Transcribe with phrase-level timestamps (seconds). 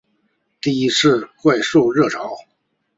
[0.59, 2.35] 第一次怪兽热潮